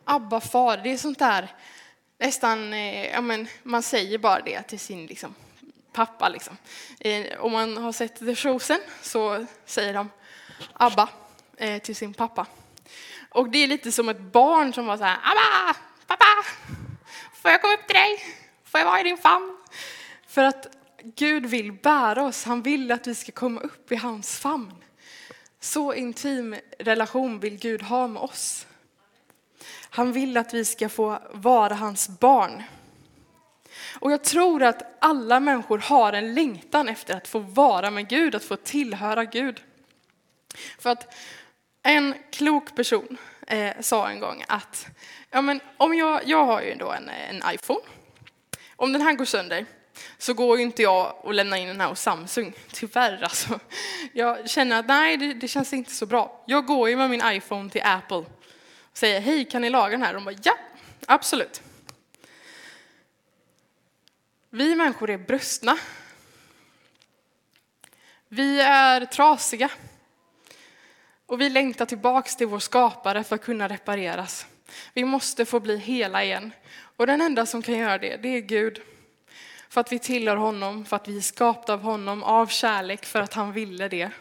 Abba 0.09 0.41
far, 0.41 0.77
det 0.77 0.89
är 0.89 0.97
sånt 0.97 1.19
där 1.19 1.53
nästan, 2.19 2.73
eh, 2.73 3.05
ja 3.05 3.21
men 3.21 3.47
man 3.63 3.83
säger 3.83 4.17
bara 4.17 4.41
det 4.41 4.61
till 4.61 4.79
sin 4.79 5.05
liksom, 5.05 5.35
pappa 5.93 6.29
liksom. 6.29 6.57
Eh, 6.99 7.39
om 7.39 7.51
man 7.51 7.77
har 7.77 7.91
sett 7.91 8.19
The 8.19 8.35
Chosen 8.35 8.79
så 9.01 9.45
säger 9.65 9.93
de 9.93 10.09
Abba 10.73 11.09
eh, 11.57 11.81
till 11.81 11.95
sin 11.95 12.13
pappa. 12.13 12.45
Och 13.29 13.49
det 13.49 13.63
är 13.63 13.67
lite 13.67 13.91
som 13.91 14.09
ett 14.09 14.19
barn 14.19 14.73
som 14.73 14.85
var 14.85 14.97
så 14.97 15.03
här, 15.03 15.17
Abba, 15.23 15.79
pappa, 16.07 16.25
får 17.33 17.51
jag 17.51 17.61
komma 17.61 17.73
upp 17.73 17.87
till 17.87 17.95
dig? 17.95 18.19
Får 18.63 18.79
jag 18.79 18.85
vara 18.85 18.99
i 18.99 19.03
din 19.03 19.17
famn? 19.17 19.57
För 20.27 20.43
att 20.43 20.67
Gud 21.03 21.45
vill 21.45 21.71
bära 21.71 22.23
oss, 22.23 22.43
han 22.43 22.61
vill 22.61 22.91
att 22.91 23.07
vi 23.07 23.15
ska 23.15 23.31
komma 23.31 23.61
upp 23.61 23.91
i 23.91 23.95
hans 23.95 24.39
famn. 24.39 24.73
Så 25.59 25.93
intim 25.93 26.55
relation 26.79 27.39
vill 27.39 27.57
Gud 27.57 27.81
ha 27.81 28.07
med 28.07 28.21
oss. 28.21 28.67
Han 29.97 30.11
vill 30.11 30.37
att 30.37 30.53
vi 30.53 30.65
ska 30.65 30.89
få 30.89 31.19
vara 31.31 31.73
hans 31.73 32.19
barn. 32.19 32.63
Och 33.99 34.11
jag 34.11 34.23
tror 34.23 34.63
att 34.63 34.97
alla 34.99 35.39
människor 35.39 35.77
har 35.77 36.13
en 36.13 36.33
längtan 36.33 36.89
efter 36.89 37.17
att 37.17 37.27
få 37.27 37.39
vara 37.39 37.91
med 37.91 38.09
Gud, 38.09 38.35
att 38.35 38.43
få 38.43 38.55
tillhöra 38.55 39.25
Gud. 39.25 39.61
För 40.79 40.89
att 40.89 41.15
en 41.83 42.15
klok 42.31 42.75
person 42.75 43.17
eh, 43.47 43.71
sa 43.79 44.09
en 44.09 44.19
gång 44.19 44.43
att 44.47 44.87
ja, 45.29 45.41
men 45.41 45.59
om 45.77 45.93
jag, 45.93 46.21
jag 46.25 46.45
har 46.45 46.61
ju 46.61 46.75
då 46.75 46.91
en, 46.91 47.09
en 47.09 47.53
iPhone. 47.53 47.85
Om 48.75 48.93
den 48.93 49.01
här 49.01 49.13
går 49.13 49.25
sönder 49.25 49.65
så 50.17 50.33
går 50.33 50.57
ju 50.57 50.63
inte 50.63 50.81
jag 50.81 51.15
och 51.21 51.33
lämnar 51.33 51.57
in 51.57 51.67
den 51.67 51.81
här 51.81 51.87
hos 51.87 52.01
Samsung, 52.01 52.53
tyvärr 52.73 53.23
alltså. 53.23 53.59
Jag 54.13 54.49
känner 54.49 54.79
att 54.79 54.87
nej, 54.87 55.17
det, 55.17 55.33
det 55.33 55.47
känns 55.47 55.73
inte 55.73 55.91
så 55.91 56.05
bra. 56.05 56.43
Jag 56.45 56.65
går 56.65 56.89
ju 56.89 56.95
med 56.95 57.09
min 57.09 57.21
iPhone 57.25 57.69
till 57.69 57.81
Apple 57.83 58.25
säger 58.97 59.21
hej, 59.21 59.45
kan 59.45 59.61
ni 59.61 59.69
laga 59.69 59.91
den 59.91 60.01
här? 60.01 60.13
De 60.13 60.25
bara 60.25 60.35
ja, 60.43 60.57
absolut. 61.05 61.61
Vi 64.49 64.75
människor 64.75 65.09
är 65.09 65.17
brustna. 65.17 65.77
Vi 68.27 68.61
är 68.61 69.05
trasiga. 69.05 69.69
Och 71.25 71.41
vi 71.41 71.49
längtar 71.49 71.85
tillbaks 71.85 72.35
till 72.35 72.47
vår 72.47 72.59
skapare 72.59 73.23
för 73.23 73.35
att 73.35 73.43
kunna 73.43 73.67
repareras. 73.67 74.45
Vi 74.93 75.03
måste 75.03 75.45
få 75.45 75.59
bli 75.59 75.77
hela 75.77 76.23
igen. 76.23 76.51
Och 76.95 77.07
den 77.07 77.21
enda 77.21 77.45
som 77.45 77.61
kan 77.61 77.77
göra 77.77 77.97
det, 77.97 78.17
det 78.17 78.29
är 78.29 78.41
Gud. 78.41 78.81
För 79.69 79.81
att 79.81 79.91
vi 79.91 79.99
tillhör 79.99 80.35
honom, 80.35 80.85
för 80.85 80.95
att 80.95 81.07
vi 81.07 81.17
är 81.17 81.21
skapta 81.21 81.73
av 81.73 81.81
honom, 81.81 82.23
av 82.23 82.47
kärlek, 82.47 83.05
för 83.05 83.21
att 83.21 83.33
han 83.33 83.51
ville 83.51 83.87
det. 83.87 84.11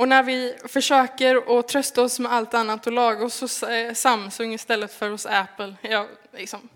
Och 0.00 0.08
när 0.08 0.22
vi 0.22 0.56
försöker 0.64 1.58
att 1.58 1.68
trösta 1.68 2.02
oss 2.02 2.18
med 2.18 2.32
allt 2.32 2.54
annat 2.54 2.86
och 2.86 2.92
laga 2.92 3.24
oss 3.24 3.40
hos 3.40 3.62
eh, 3.62 3.94
Samsung 3.94 4.54
istället 4.54 4.94
för 4.94 5.10
hos 5.10 5.26
Apple, 5.26 5.74
ja, 5.82 6.06
liksom, 6.32 6.68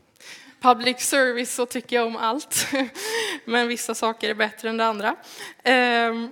public 0.61 1.01
service 1.01 1.55
så 1.55 1.67
tycker 1.67 1.97
jag 1.97 2.07
om 2.07 2.17
allt, 2.17 2.67
men 3.45 3.69
vissa 3.69 3.95
saker 3.95 4.31
är 4.31 4.35
bättre 4.35 4.69
än 4.69 4.77
det 4.77 4.87
andra. 4.87 5.17
Ehm, 5.63 6.29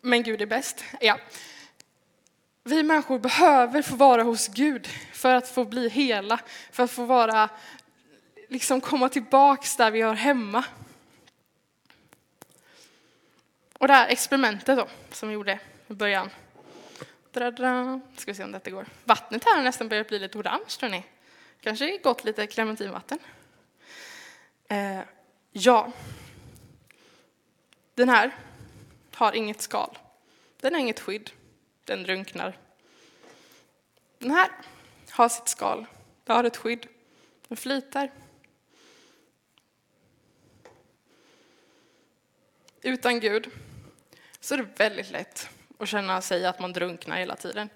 men 0.00 0.22
Gud 0.22 0.42
är 0.42 0.46
bäst, 0.46 0.84
ja. 1.00 1.18
Vi 2.64 2.82
människor 2.82 3.18
behöver 3.18 3.82
få 3.82 3.96
vara 3.96 4.22
hos 4.22 4.48
Gud 4.48 4.88
för 5.12 5.34
att 5.34 5.48
få 5.48 5.64
bli 5.64 5.88
hela, 5.88 6.40
för 6.72 6.82
att 6.82 6.90
få 6.90 7.04
vara, 7.04 7.48
liksom 8.48 8.80
komma 8.80 9.08
tillbaks 9.08 9.76
där 9.76 9.90
vi 9.90 10.02
hör 10.02 10.14
hemma. 10.14 10.64
Och 13.84 13.88
det 13.88 13.94
här 13.94 14.08
experimentet 14.08 14.76
då, 14.78 14.88
som 15.10 15.28
vi 15.28 15.34
gjorde 15.34 15.58
i 15.88 15.92
början. 15.92 16.30
Ska 18.16 18.30
vi 18.30 18.34
se 18.34 18.44
om 18.44 18.52
detta 18.52 18.70
går. 18.70 18.86
Vattnet 19.04 19.44
här 19.44 19.56
har 19.56 19.62
nästan 19.62 19.88
börjat 19.88 20.08
bli 20.08 20.18
lite 20.18 20.38
orange, 20.38 20.70
tror 20.78 20.90
ni? 20.90 21.04
Kanske 21.60 21.98
gått 21.98 22.24
lite 22.24 22.46
clementinvatten. 22.46 23.18
Eh, 24.68 25.00
ja. 25.52 25.92
Den 27.94 28.08
här 28.08 28.36
har 29.14 29.32
inget 29.32 29.62
skal. 29.62 29.98
Den 30.60 30.74
har 30.74 30.80
inget 30.80 31.00
skydd. 31.00 31.30
Den 31.84 32.02
drunknar. 32.02 32.58
Den 34.18 34.30
här 34.30 34.50
har 35.10 35.28
sitt 35.28 35.48
skal. 35.48 35.86
Den 36.24 36.36
har 36.36 36.44
ett 36.44 36.56
skydd. 36.56 36.86
Den 37.48 37.56
flyter. 37.56 38.12
Utan 42.82 43.20
Gud 43.20 43.50
så 44.44 44.54
är 44.54 44.58
det 44.58 44.68
väldigt 44.76 45.10
lätt 45.10 45.48
att 45.78 45.88
känna 45.88 46.20
sig 46.20 46.46
att 46.46 46.60
man 46.60 46.72
drunknar 46.72 47.16
hela 47.16 47.36
tiden. 47.36 47.68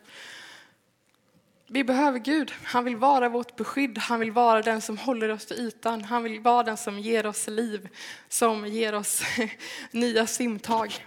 Vi 1.67 1.85
behöver 1.85 2.19
Gud. 2.19 2.53
Han 2.63 2.85
vill 2.85 2.97
vara 2.97 3.29
vårt 3.29 3.57
beskydd. 3.57 3.99
Han 3.99 4.21
vill 4.21 4.33
vara 4.33 4.63
den 4.63 4.81
som 4.81 4.99
håller 4.99 5.29
oss 5.29 5.47
till 5.47 5.57
ytan. 5.57 6.05
Han 6.05 6.23
vill 6.23 6.41
vara 6.41 6.63
den 6.63 6.77
som 6.77 6.99
ger 6.99 7.27
oss 7.27 7.47
liv, 7.47 7.89
som 8.29 8.67
ger 8.67 8.95
oss 8.95 9.23
nya 9.91 10.27
simtag. 10.27 11.07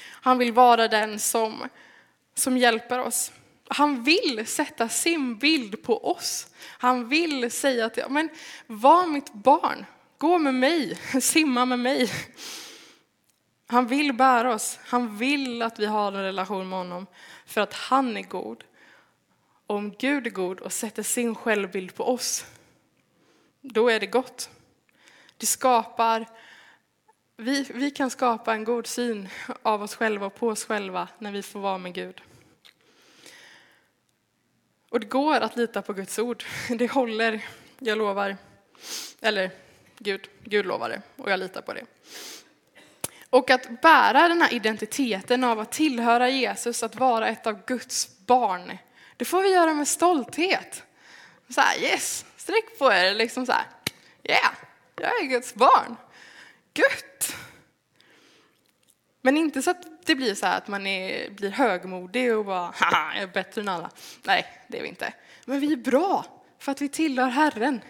Han 0.00 0.38
vill 0.38 0.52
vara 0.52 0.88
den 0.88 1.18
som, 1.18 1.68
som 2.34 2.58
hjälper 2.58 2.98
oss. 2.98 3.32
Han 3.68 4.04
vill 4.04 4.46
sätta 4.46 4.88
sin 4.88 5.38
bild 5.38 5.82
på 5.82 6.10
oss. 6.10 6.46
Han 6.62 7.08
vill 7.08 7.50
säga 7.50 7.86
att 7.86 8.10
men 8.10 8.28
var 8.66 9.06
mitt 9.06 9.32
barn, 9.32 9.86
gå 10.18 10.38
med 10.38 10.54
mig, 10.54 10.98
simma 11.20 11.64
med 11.64 11.78
mig. 11.78 12.10
Han 13.70 13.86
vill 13.86 14.12
bära 14.12 14.54
oss. 14.54 14.78
Han 14.82 15.16
vill 15.16 15.62
att 15.62 15.78
vi 15.78 15.86
har 15.86 16.12
en 16.12 16.22
relation 16.22 16.68
med 16.68 16.78
honom 16.78 17.06
för 17.46 17.60
att 17.60 17.74
han 17.74 18.16
är 18.16 18.22
god. 18.22 18.64
Och 19.66 19.76
om 19.76 19.94
Gud 19.98 20.26
är 20.26 20.30
god 20.30 20.60
och 20.60 20.72
sätter 20.72 21.02
sin 21.02 21.34
självbild 21.34 21.94
på 21.94 22.04
oss, 22.04 22.44
då 23.60 23.88
är 23.88 24.00
det 24.00 24.06
gott. 24.06 24.50
Det 25.36 25.46
skapar, 25.46 26.26
vi, 27.36 27.66
vi 27.74 27.90
kan 27.90 28.10
skapa 28.10 28.54
en 28.54 28.64
god 28.64 28.86
syn 28.86 29.28
av 29.62 29.82
oss 29.82 29.94
själva 29.94 30.26
och 30.26 30.34
på 30.34 30.48
oss 30.48 30.64
själva 30.64 31.08
när 31.18 31.32
vi 31.32 31.42
får 31.42 31.60
vara 31.60 31.78
med 31.78 31.94
Gud. 31.94 32.20
Och 34.90 35.00
det 35.00 35.06
går 35.06 35.40
att 35.40 35.56
lita 35.56 35.82
på 35.82 35.92
Guds 35.92 36.18
ord. 36.18 36.44
Det 36.78 36.90
håller, 36.90 37.44
jag 37.78 37.98
lovar. 37.98 38.36
Eller 39.20 39.50
Gud, 39.98 40.28
Gud 40.44 40.66
lovar 40.66 40.88
det 40.88 41.02
och 41.16 41.30
jag 41.30 41.40
litar 41.40 41.60
på 41.60 41.72
det. 41.72 41.84
Och 43.30 43.50
att 43.50 43.80
bära 43.82 44.28
den 44.28 44.42
här 44.42 44.52
identiteten 44.52 45.44
av 45.44 45.60
att 45.60 45.72
tillhöra 45.72 46.28
Jesus, 46.28 46.82
att 46.82 46.96
vara 46.96 47.28
ett 47.28 47.46
av 47.46 47.64
Guds 47.66 48.26
barn, 48.26 48.78
det 49.16 49.24
får 49.24 49.42
vi 49.42 49.52
göra 49.52 49.74
med 49.74 49.88
stolthet. 49.88 50.82
Så 51.48 51.60
här, 51.60 51.78
yes, 51.82 52.24
sträck 52.36 52.78
på 52.78 52.92
er, 52.92 53.14
liksom 53.14 53.46
så 53.46 53.52
här, 53.52 53.64
yeah, 54.24 54.52
jag 54.96 55.20
är 55.20 55.26
Guds 55.26 55.54
barn. 55.54 55.96
Gött! 56.74 57.36
Men 59.22 59.36
inte 59.36 59.62
så 59.62 59.70
att 59.70 60.06
det 60.06 60.14
blir 60.14 60.34
så 60.34 60.46
här 60.46 60.58
att 60.58 60.68
man 60.68 60.86
är, 60.86 61.30
blir 61.30 61.50
högmodig 61.50 62.36
och 62.36 62.44
bara, 62.44 62.72
haha, 62.74 63.14
jag 63.14 63.22
är 63.22 63.26
bättre 63.26 63.60
än 63.60 63.68
alla. 63.68 63.90
Nej, 64.22 64.46
det 64.68 64.78
är 64.78 64.82
vi 64.82 64.88
inte. 64.88 65.12
Men 65.44 65.60
vi 65.60 65.72
är 65.72 65.76
bra, 65.76 66.24
för 66.58 66.72
att 66.72 66.82
vi 66.82 66.88
tillhör 66.88 67.28
Herren. 67.28 67.80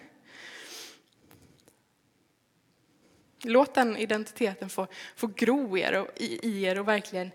Låt 3.42 3.74
den 3.74 3.96
identiteten 3.96 4.70
få, 4.70 4.86
få 5.16 5.26
gro 5.26 5.78
er 5.78 5.92
och, 6.00 6.08
i, 6.16 6.48
i 6.48 6.62
er 6.64 6.78
och 6.78 6.88
verkligen 6.88 7.30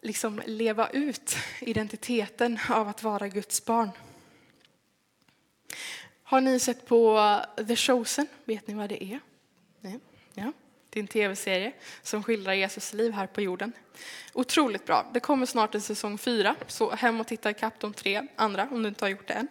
liksom 0.00 0.42
leva 0.46 0.90
ut 0.90 1.36
identiteten 1.60 2.58
av 2.70 2.88
att 2.88 3.02
vara 3.02 3.28
Guds 3.28 3.64
barn. 3.64 3.90
Har 6.22 6.40
ni 6.40 6.60
sett 6.60 6.86
på 6.86 7.40
The 7.68 7.76
Chosen? 7.76 8.26
Vet 8.44 8.66
ni 8.66 8.74
vad 8.74 8.88
det 8.88 9.04
är? 9.04 9.20
Nej. 9.80 9.98
Ja. 10.34 10.52
Det 10.90 10.98
är 10.98 11.02
en 11.02 11.08
tv-serie 11.08 11.72
som 12.02 12.22
skildrar 12.22 12.52
Jesus 12.52 12.92
liv 12.92 13.12
här 13.12 13.26
på 13.26 13.40
jorden. 13.40 13.72
Otroligt 14.32 14.86
bra. 14.86 15.10
Det 15.14 15.20
kommer 15.20 15.46
snart 15.46 15.74
en 15.74 15.80
säsong 15.80 16.18
fyra, 16.18 16.56
så 16.66 16.90
hem 16.90 17.20
och 17.20 17.26
titta 17.26 17.50
ikapp 17.50 17.80
de 17.80 17.94
tre 17.94 18.26
andra 18.36 18.68
om 18.70 18.82
du 18.82 18.88
inte 18.88 19.04
har 19.04 19.10
gjort 19.10 19.28
det 19.28 19.34
än. 19.34 19.48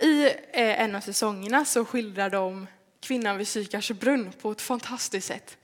I 0.00 0.24
eh, 0.26 0.80
en 0.80 0.94
av 0.94 1.00
säsongerna 1.00 1.64
så 1.64 1.84
skildrar 1.84 2.30
de 2.30 2.66
kvinnan 3.02 3.38
vid 3.38 3.48
Sykars 3.48 3.90
brunn 3.90 4.32
på 4.42 4.52
ett 4.52 4.60
fantastiskt 4.60 5.26
sätt. 5.26 5.56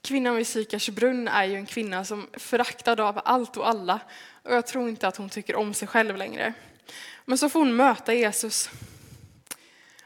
Kvinnan 0.00 0.36
vid 0.36 0.46
Sykars 0.46 0.88
brunn 0.88 1.28
är 1.28 1.44
ju 1.44 1.56
en 1.56 1.66
kvinna 1.66 2.04
som 2.04 2.26
är 2.32 2.38
föraktad 2.38 3.00
av 3.00 3.20
allt 3.24 3.56
och 3.56 3.68
alla 3.68 4.00
och 4.42 4.54
jag 4.54 4.66
tror 4.66 4.88
inte 4.88 5.08
att 5.08 5.16
hon 5.16 5.28
tycker 5.28 5.56
om 5.56 5.74
sig 5.74 5.88
själv 5.88 6.16
längre. 6.16 6.54
Men 7.24 7.38
så 7.38 7.48
får 7.48 7.60
hon 7.60 7.76
möta 7.76 8.14
Jesus. 8.14 8.70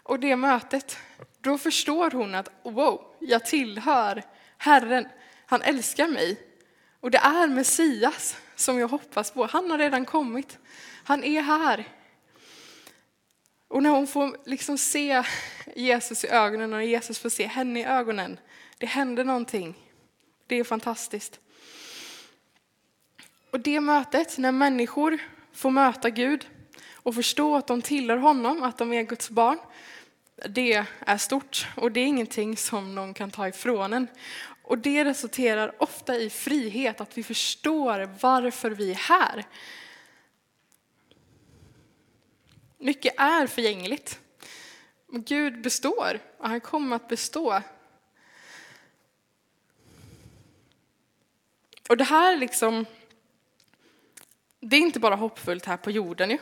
Och 0.03 0.21
det 0.21 0.37
mötet, 0.37 0.99
då 1.41 1.59
förstår 1.59 2.11
hon 2.11 2.35
att 2.35 2.51
wow, 2.63 3.15
jag 3.19 3.47
tillhör 3.47 4.23
Herren. 4.59 5.09
Han 5.47 5.63
älskar 5.63 6.09
mig. 6.09 6.41
Och 7.01 7.11
det 7.11 7.19
är 7.19 7.47
Messias 7.47 8.37
som 8.55 8.79
jag 8.79 8.89
hoppas 8.89 9.31
på. 9.31 9.47
Han 9.47 9.71
har 9.71 9.79
redan 9.79 10.05
kommit. 10.05 10.59
Han 11.05 11.25
är 11.25 11.43
här. 11.43 11.96
Och 13.69 13.83
när 13.83 13.91
hon 13.91 14.07
får 14.07 14.37
liksom 14.45 14.79
se 14.79 15.23
Jesus 15.77 16.25
i 16.25 16.29
ögonen 16.29 16.73
och 16.73 16.85
Jesus 16.85 17.19
får 17.19 17.29
se 17.29 17.47
henne 17.47 17.81
i 17.81 17.85
ögonen, 17.85 18.39
det 18.79 18.87
händer 18.87 19.25
någonting. 19.25 19.75
Det 20.47 20.57
är 20.57 20.65
fantastiskt. 20.65 21.41
Och 23.51 23.61
det 23.61 23.81
mötet, 23.81 24.39
när 24.39 24.53
människor 24.53 25.19
får 25.53 25.71
möta 25.71 26.11
Gud 26.11 26.47
och 26.93 27.15
förstå 27.15 27.57
att 27.57 27.67
de 27.67 27.83
tillhör 27.83 28.17
honom, 28.17 28.63
att 28.63 28.79
de 28.79 28.93
är 28.93 29.03
Guds 29.03 29.31
barn, 29.31 29.59
det 30.49 30.85
är 31.01 31.17
stort 31.17 31.67
och 31.77 31.93
det 31.93 32.01
är 32.01 32.07
ingenting 32.07 32.57
som 32.57 32.95
någon 32.95 33.15
kan 33.15 33.31
ta 33.31 33.49
ifrån 33.49 33.93
en. 33.93 34.09
Och 34.63 34.79
det 34.79 35.05
resulterar 35.05 35.83
ofta 35.83 36.17
i 36.17 36.31
frihet, 36.31 37.01
att 37.01 37.19
vi 37.19 37.23
förstår 37.23 38.11
varför 38.21 38.71
vi 38.71 38.91
är 38.91 38.95
här. 38.95 39.45
Mycket 42.79 43.15
är 43.17 43.47
förgängligt. 43.47 44.21
Men 45.07 45.23
Gud 45.23 45.63
består 45.63 46.21
och 46.39 46.49
han 46.49 46.61
kommer 46.61 46.97
att 46.97 47.09
bestå. 47.09 47.63
Och 51.89 51.97
det 51.97 52.05
här 52.05 52.37
liksom, 52.37 52.87
det 54.61 54.77
är 54.77 54.81
inte 54.81 55.01
bara 55.01 55.15
hoppfullt 55.15 55.65
här 55.65 55.77
på 55.77 55.91
jorden 55.91 56.31
ju. 56.31 56.39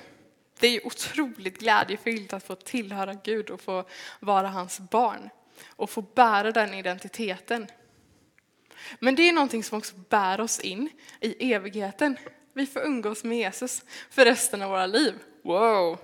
Det 0.58 0.68
är 0.68 0.86
otroligt 0.86 1.58
glädjefyllt 1.58 2.32
att 2.32 2.44
få 2.44 2.54
tillhöra 2.54 3.14
Gud 3.14 3.50
och 3.50 3.60
få 3.60 3.84
vara 4.20 4.48
hans 4.48 4.80
barn 4.80 5.30
och 5.66 5.90
få 5.90 6.02
bära 6.02 6.52
den 6.52 6.74
identiteten. 6.74 7.66
Men 8.98 9.14
det 9.14 9.22
är 9.22 9.32
någonting 9.32 9.64
som 9.64 9.78
också 9.78 9.94
bär 10.08 10.40
oss 10.40 10.60
in 10.60 10.88
i 11.20 11.52
evigheten. 11.52 12.16
Vi 12.52 12.66
får 12.66 12.82
umgås 12.82 13.24
med 13.24 13.38
Jesus 13.38 13.84
för 14.10 14.24
resten 14.24 14.62
av 14.62 14.70
våra 14.70 14.86
liv. 14.86 15.14
Wow! 15.42 15.98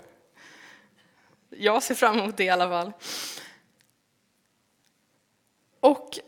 Jag 1.51 1.83
ser 1.83 1.95
fram 1.95 2.19
emot 2.19 2.37
det 2.37 2.45
i 2.45 2.49
alla 2.49 2.69
fall. 2.69 2.93
Och 5.81 6.19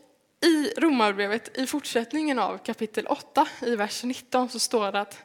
i 0.41 0.73
Romarbrevet, 0.77 1.57
i 1.57 1.67
fortsättningen 1.67 2.39
av 2.39 2.57
kapitel 2.57 3.07
8, 3.07 3.47
i 3.61 3.75
vers 3.75 4.03
19, 4.03 4.49
så 4.49 4.59
står 4.59 4.91
det 4.91 4.99
att 4.99 5.17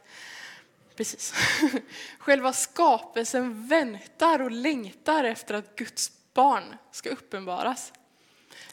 Precis. 0.99 1.35
Själva 2.19 2.53
skapelsen 2.53 3.67
väntar 3.67 4.43
och 4.43 4.51
längtar 4.51 5.25
efter 5.25 5.55
att 5.55 5.77
Guds 5.77 6.13
barn 6.35 6.77
ska 6.91 7.11
uppenbaras. 7.11 7.93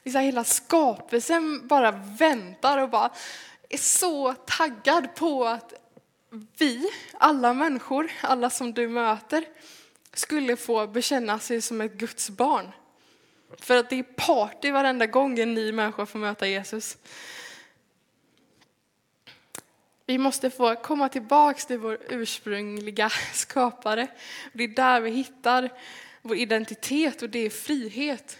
Liksom 0.02 0.20
hela 0.20 0.44
skapelsen 0.44 1.66
bara 1.66 1.90
väntar 1.90 2.78
och 2.78 2.90
bara 2.90 3.10
är 3.68 3.78
så 3.78 4.34
taggad 4.34 5.14
på 5.14 5.44
att 5.44 5.74
vi, 6.58 6.90
alla 7.12 7.54
människor, 7.54 8.10
alla 8.20 8.50
som 8.50 8.72
du 8.72 8.88
möter, 8.88 9.44
skulle 10.18 10.56
få 10.56 10.86
bekänna 10.86 11.38
sig 11.38 11.62
som 11.62 11.80
ett 11.80 11.92
Guds 11.92 12.30
barn. 12.30 12.72
För 13.58 13.76
att 13.76 13.90
det 13.90 13.98
är 13.98 14.02
party 14.02 14.70
varenda 14.70 15.06
gång 15.06 15.38
en 15.38 15.54
ny 15.54 15.72
människa 15.72 16.06
får 16.06 16.18
möta 16.18 16.46
Jesus. 16.46 16.98
Vi 20.06 20.18
måste 20.18 20.50
få 20.50 20.76
komma 20.76 21.08
tillbaks 21.08 21.66
till 21.66 21.78
vår 21.78 21.98
ursprungliga 22.08 23.10
skapare. 23.32 24.06
Det 24.52 24.64
är 24.64 24.68
där 24.68 25.00
vi 25.00 25.10
hittar 25.10 25.70
vår 26.22 26.36
identitet 26.36 27.22
och 27.22 27.30
det 27.30 27.38
är 27.38 27.50
frihet. 27.50 28.38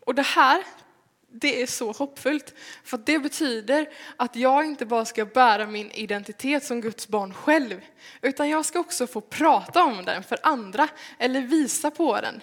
Och 0.00 0.14
det 0.14 0.22
här, 0.22 0.64
det 1.30 1.62
är 1.62 1.66
så 1.66 1.92
hoppfullt. 1.92 2.54
För 2.84 2.98
det 2.98 3.18
betyder 3.18 3.88
att 4.16 4.36
jag 4.36 4.64
inte 4.64 4.86
bara 4.86 5.04
ska 5.04 5.24
bära 5.24 5.66
min 5.66 5.90
identitet 5.90 6.64
som 6.64 6.80
Guds 6.80 7.08
barn 7.08 7.34
själv, 7.34 7.80
utan 8.22 8.48
jag 8.48 8.64
ska 8.64 8.78
också 8.78 9.06
få 9.06 9.20
prata 9.20 9.84
om 9.84 10.04
den 10.04 10.22
för 10.22 10.38
andra 10.42 10.88
eller 11.18 11.40
visa 11.40 11.90
på 11.90 12.20
den. 12.20 12.40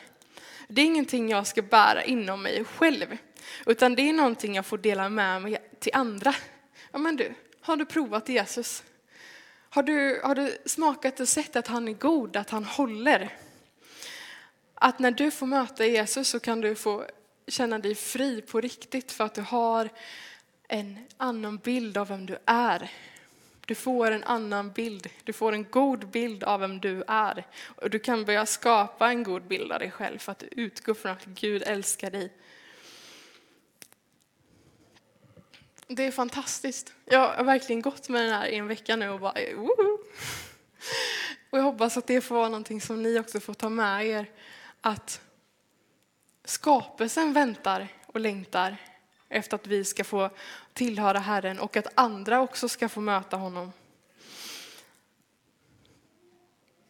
Det 0.67 0.82
är 0.82 0.86
ingenting 0.86 1.30
jag 1.30 1.47
ska 1.47 1.62
bära 1.62 2.04
inom 2.04 2.43
mig 2.43 2.65
själv, 2.65 3.17
utan 3.65 3.95
det 3.95 4.10
är 4.10 4.13
någonting 4.13 4.56
jag 4.56 4.65
får 4.65 4.78
dela 4.78 5.10
med 5.10 5.41
mig 5.41 5.58
till 5.80 5.91
andra. 5.95 6.36
Ja 6.91 7.00
men 7.00 7.15
du, 7.15 7.34
har 7.62 7.78
du 7.78 7.86
provat 7.86 8.30
Jesus? 8.30 8.84
Har 9.69 9.84
du, 9.84 10.21
har 10.23 10.36
du 10.36 10.58
smakat 10.65 11.19
och 11.19 11.28
sett 11.28 11.56
att 11.56 11.67
han 11.67 11.88
är 11.88 11.93
god, 11.93 12.38
att 12.38 12.50
han 12.50 12.65
håller? 12.65 13.38
Att 14.76 15.00
när 15.00 15.12
du 15.12 15.32
får 15.32 15.47
möta 15.47 15.86
Jesus 15.86 16.30
så 16.30 16.39
kan 16.39 16.62
du 16.62 16.76
få 16.76 17.06
känna 17.47 17.79
dig 17.79 17.95
fri 17.95 18.41
på 18.41 18.62
riktigt 18.62 19.12
för 19.12 19.23
att 19.23 19.36
du 19.36 19.41
har 19.41 19.89
en 20.67 20.97
annan 21.17 21.57
bild 21.57 21.97
av 21.97 22.07
vem 22.07 22.25
du 22.25 22.38
är. 22.45 22.91
Du 23.65 23.75
får 23.75 24.12
en 24.12 24.23
annan 24.23 24.71
bild, 24.71 25.10
du 25.23 25.33
får 25.33 25.53
en 25.53 25.63
god 25.63 26.07
bild 26.10 26.43
av 26.43 26.60
vem 26.60 26.79
du 26.79 27.03
är. 27.07 27.45
Och 27.65 27.89
du 27.89 27.99
kan 27.99 28.25
börja 28.25 28.45
skapa 28.45 29.10
en 29.10 29.23
god 29.23 29.43
bild 29.43 29.71
av 29.71 29.79
dig 29.79 29.91
själv 29.91 30.19
för 30.19 30.31
att 30.31 30.39
du 30.39 30.49
utgår 30.51 30.93
från 30.93 31.12
att 31.12 31.25
Gud 31.25 31.63
älskar 31.65 32.12
dig. 32.12 32.33
Det 35.88 36.03
är 36.03 36.12
fantastiskt. 36.12 36.93
Jag 37.05 37.29
har 37.29 37.43
verkligen 37.43 37.81
gått 37.81 38.10
med 38.10 38.21
den 38.21 38.31
här 38.31 38.47
i 38.47 38.55
en 38.55 38.67
vecka 38.67 38.95
nu 38.95 39.10
och 39.10 39.19
bara 39.19 39.33
Woho! 39.55 39.97
Och 41.49 41.57
jag 41.57 41.63
hoppas 41.63 41.97
att 41.97 42.07
det 42.07 42.21
får 42.21 42.36
vara 42.36 42.49
någonting 42.49 42.81
som 42.81 43.03
ni 43.03 43.19
också 43.19 43.39
får 43.39 43.53
ta 43.53 43.69
med 43.69 44.05
er. 44.05 44.25
Att 44.81 45.21
skapelsen 46.49 47.33
väntar 47.33 47.88
och 48.05 48.19
längtar 48.19 48.77
efter 49.29 49.55
att 49.55 49.67
vi 49.67 49.86
ska 49.86 50.03
få 50.03 50.29
tillhöra 50.73 51.19
Herren 51.19 51.60
och 51.60 51.77
att 51.77 51.88
andra 51.95 52.41
också 52.41 52.69
ska 52.69 52.89
få 52.89 53.01
möta 53.01 53.38
honom. 53.38 53.71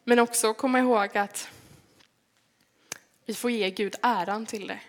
Men 0.04 0.18
också 0.18 0.54
komma 0.54 0.78
ihåg 0.78 1.18
att 1.18 1.48
vi 3.24 3.34
får 3.34 3.50
ge 3.50 3.70
Gud 3.70 3.96
äran 4.02 4.46
till 4.46 4.66
det 4.66 4.80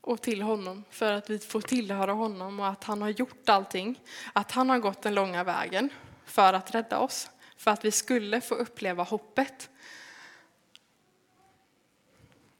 och 0.00 0.22
till 0.22 0.42
honom 0.42 0.84
för 0.90 1.12
att 1.12 1.30
vi 1.30 1.38
får 1.38 1.60
tillhöra 1.60 2.12
honom 2.12 2.60
och 2.60 2.68
att 2.68 2.84
han 2.84 3.02
har 3.02 3.08
gjort 3.08 3.48
allting. 3.48 4.00
Att 4.32 4.52
han 4.52 4.70
har 4.70 4.78
gått 4.78 5.02
den 5.02 5.14
långa 5.14 5.44
vägen 5.44 5.88
för 6.24 6.52
att 6.52 6.74
rädda 6.74 6.98
oss, 6.98 7.30
för 7.56 7.70
att 7.70 7.84
vi 7.84 7.90
skulle 7.90 8.40
få 8.40 8.54
uppleva 8.54 9.02
hoppet. 9.02 9.70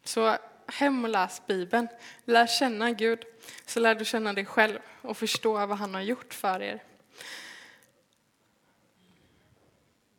Så 0.05 0.37
hem 0.73 1.05
och 1.05 1.11
läs 1.11 1.43
Bibeln. 1.47 1.89
Lär 2.25 2.47
känna 2.47 2.93
Gud, 2.93 3.25
så 3.67 3.81
lär 3.81 3.95
du 3.95 4.05
känna 4.05 4.33
dig 4.33 4.45
själv 4.45 4.79
och 5.03 5.17
förstå 5.17 5.67
vad 5.67 5.79
han 5.79 5.95
har 5.95 6.01
gjort 6.01 6.35
för 6.35 6.63
er. 6.63 6.83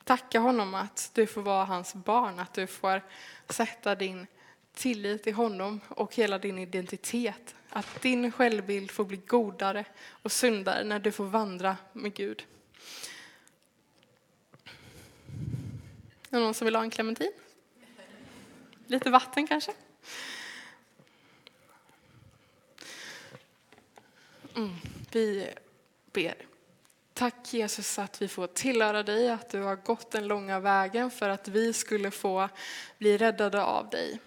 Tacka 0.04 0.40
honom 0.40 0.76
att 0.76 1.12
du 1.14 1.28
får 1.28 1.42
vara 1.42 1.66
hans 1.66 1.94
barn, 1.94 2.40
att 2.40 2.54
du 2.54 2.68
får 2.68 3.02
sätta 3.50 3.96
din 3.96 4.28
tillit 4.74 5.24
till 5.24 5.34
honom 5.34 5.80
och 5.88 6.16
hela 6.16 6.38
din 6.38 6.58
identitet. 6.58 7.56
Att 7.70 8.02
din 8.02 8.32
självbild 8.32 8.92
får 8.92 9.06
bli 9.06 9.18
godare 9.18 9.86
och 10.10 10.32
sundare 10.32 10.84
när 10.84 11.00
du 11.00 11.12
får 11.12 11.26
vandra 11.26 11.78
med 11.94 12.14
Gud. 12.14 12.46
Är 16.30 16.38
det 16.38 16.40
någon 16.40 16.54
som 16.54 16.66
vill 16.66 16.76
ha 16.76 16.84
en 16.84 16.90
clementin? 16.90 17.32
Lite 18.88 19.10
vatten 19.10 19.48
kanske? 19.48 19.74
Mm, 24.56 24.76
vi 25.12 25.48
ber. 26.14 26.36
Tack 27.14 27.54
Jesus 27.54 28.00
att 28.00 28.22
vi 28.22 28.28
får 28.28 28.48
tillhöra 28.48 29.04
dig, 29.04 29.30
att 29.30 29.50
du 29.50 29.62
har 29.62 29.76
gått 29.76 30.12
den 30.12 30.28
långa 30.28 30.60
vägen 30.60 31.12
för 31.12 31.30
att 31.30 31.48
vi 31.48 31.74
skulle 31.74 32.12
få 32.12 32.50
bli 32.98 33.18
räddade 33.18 33.64
av 33.64 33.90
dig. 33.90 34.20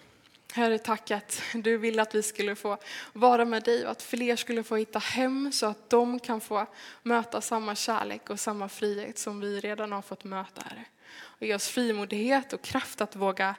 Herre, 0.53 0.77
tack 0.77 1.11
att 1.11 1.41
du 1.53 1.77
ville 1.77 2.01
att 2.01 2.15
vi 2.15 2.23
skulle 2.23 2.55
få 2.55 2.77
vara 3.13 3.45
med 3.45 3.63
dig 3.63 3.85
och 3.85 3.91
att 3.91 4.01
fler 4.01 4.35
skulle 4.35 4.63
få 4.63 4.75
hitta 4.75 4.99
hem 4.99 5.51
så 5.51 5.65
att 5.65 5.89
de 5.89 6.19
kan 6.19 6.41
få 6.41 6.65
möta 7.03 7.41
samma 7.41 7.75
kärlek 7.75 8.29
och 8.29 8.39
samma 8.39 8.69
frihet 8.69 9.17
som 9.17 9.39
vi 9.39 9.59
redan 9.59 9.91
har 9.91 10.01
fått 10.01 10.23
möta, 10.23 10.61
Herre. 10.65 10.85
Och 11.17 11.45
ge 11.45 11.55
oss 11.55 11.67
frimodighet 11.67 12.53
och 12.53 12.61
kraft 12.61 13.01
att 13.01 13.15
våga 13.15 13.55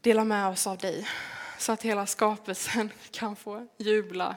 dela 0.00 0.24
med 0.24 0.48
oss 0.48 0.66
av 0.66 0.78
dig 0.78 1.08
så 1.58 1.72
att 1.72 1.82
hela 1.82 2.06
skapelsen 2.06 2.90
kan 3.10 3.36
få 3.36 3.66
jubla 3.78 4.36